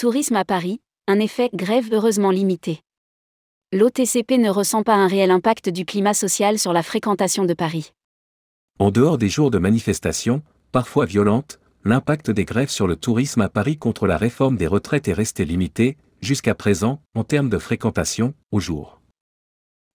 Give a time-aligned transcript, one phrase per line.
[0.00, 2.80] Tourisme à Paris, un effet grève heureusement limité.
[3.70, 7.92] L'OTCP ne ressent pas un réel impact du climat social sur la fréquentation de Paris.
[8.78, 13.50] En dehors des jours de manifestation, parfois violentes, l'impact des grèves sur le tourisme à
[13.50, 18.32] Paris contre la réforme des retraites est resté limité, jusqu'à présent, en termes de fréquentation,
[18.52, 19.02] au jour.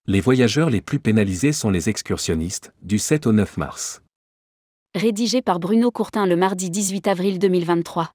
[0.06, 4.04] Les voyageurs les plus pénalisés sont les excursionnistes, du 7 au 9 mars.
[4.94, 8.12] Rédigé par Bruno Courtin le mardi 18 avril 2023.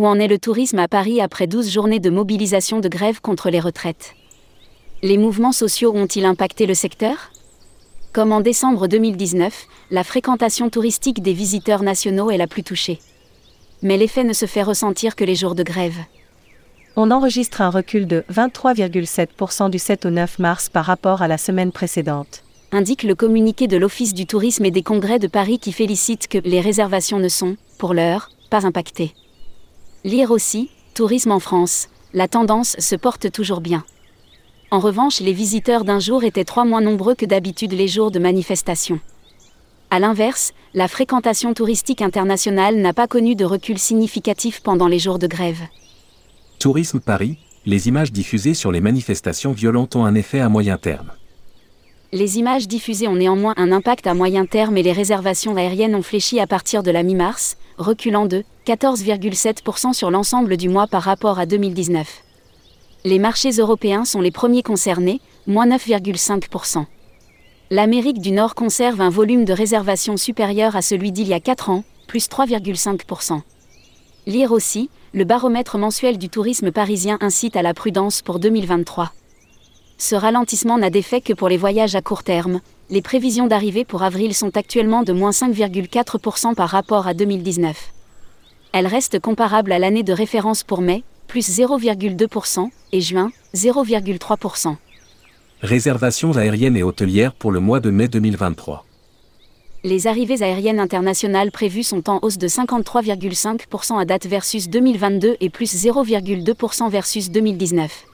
[0.00, 3.50] Où en est le tourisme à Paris après 12 journées de mobilisation de grève contre
[3.50, 4.14] les retraites?
[5.02, 7.30] Les mouvements sociaux ont-ils impacté le secteur?
[8.14, 12.98] Comme en décembre 2019, la fréquentation touristique des visiteurs nationaux est la plus touchée.
[13.82, 15.98] Mais l'effet ne se fait ressentir que les jours de grève.
[16.96, 21.36] On enregistre un recul de 23,7% du 7 au 9 mars par rapport à la
[21.36, 22.42] semaine précédente
[22.72, 26.38] indique le communiqué de l'Office du tourisme et des congrès de Paris qui félicite que
[26.38, 29.14] les réservations ne sont, pour l'heure, pas impactées.
[30.04, 33.84] Lire aussi, Tourisme en France, la tendance se porte toujours bien.
[34.70, 38.18] En revanche, les visiteurs d'un jour étaient trois moins nombreux que d'habitude les jours de
[38.18, 39.00] manifestation.
[39.90, 45.18] A l'inverse, la fréquentation touristique internationale n'a pas connu de recul significatif pendant les jours
[45.18, 45.62] de grève.
[46.58, 51.12] Tourisme Paris, les images diffusées sur les manifestations violentes ont un effet à moyen terme.
[52.12, 56.02] Les images diffusées ont néanmoins un impact à moyen terme et les réservations aériennes ont
[56.02, 61.38] fléchi à partir de la mi-mars, reculant de 14,7% sur l'ensemble du mois par rapport
[61.38, 62.24] à 2019.
[63.04, 66.84] Les marchés européens sont les premiers concernés, moins 9,5%.
[67.70, 71.70] L'Amérique du Nord conserve un volume de réservation supérieur à celui d'il y a 4
[71.70, 73.40] ans, plus 3,5%.
[74.26, 79.12] Lire aussi, le baromètre mensuel du tourisme parisien incite à la prudence pour 2023.
[80.00, 82.62] Ce ralentissement n'a d'effet que pour les voyages à court terme.
[82.88, 87.76] Les prévisions d'arrivée pour avril sont actuellement de moins 5,4% par rapport à 2019.
[88.72, 94.76] Elles restent comparables à l'année de référence pour mai, plus 0,2%, et juin, 0,3%.
[95.60, 98.86] Réservations aériennes et hôtelières pour le mois de mai 2023.
[99.84, 105.50] Les arrivées aériennes internationales prévues sont en hausse de 53,5% à date versus 2022 et
[105.50, 108.06] plus 0,2% versus 2019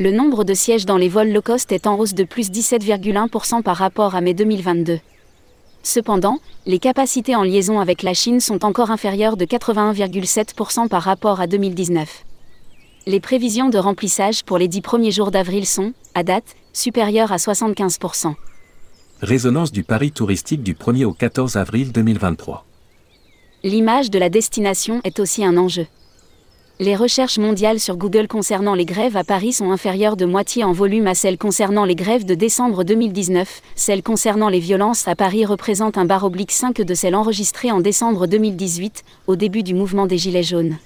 [0.00, 3.62] le nombre de sièges dans les vols low cost est en hausse de plus 17,1%
[3.62, 4.98] par rapport à mai 2022.
[5.82, 11.38] Cependant, les capacités en liaison avec la Chine sont encore inférieures de 81,7% par rapport
[11.38, 12.24] à 2019.
[13.06, 17.36] Les prévisions de remplissage pour les dix premiers jours d'avril sont, à date, supérieures à
[17.36, 18.32] 75%.
[19.20, 22.64] Résonance du Paris touristique du 1er au 14 avril 2023.
[23.64, 25.86] L'image de la destination est aussi un enjeu.
[26.82, 30.72] Les recherches mondiales sur Google concernant les grèves à Paris sont inférieures de moitié en
[30.72, 33.60] volume à celles concernant les grèves de décembre 2019.
[33.74, 37.80] Celles concernant les violences à Paris représentent un bar oblique 5 de celles enregistrées en
[37.80, 40.78] décembre 2018, au début du mouvement des Gilets jaunes.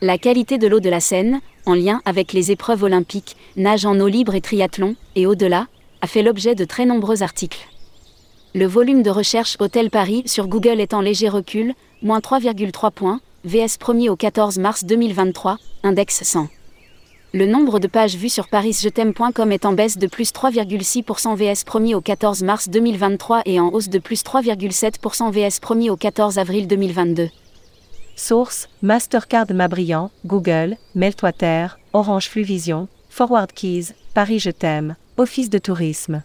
[0.00, 4.00] La qualité de l'eau de la Seine, en lien avec les épreuves olympiques, nage en
[4.00, 5.68] eau libre et triathlon, et au-delà,
[6.00, 7.68] a fait l'objet de très nombreux articles.
[8.52, 13.20] Le volume de recherche Hôtel Paris sur Google est en léger recul, moins 3,3 points,
[13.44, 16.48] VS 1er au 14 mars 2023, index 100.
[17.34, 21.94] Le nombre de pages vues sur parisjet'aime.com est en baisse de plus 3,6% VS 1er
[21.94, 26.66] au 14 mars 2023 et en hausse de plus 3,7% VS 1er au 14 avril
[26.66, 27.28] 2022.
[28.16, 36.22] Source Mastercard Mabriand, Google, Meltwater, Orange Fluvision, Forward Keys, Paris Je t'aime, Office de tourisme.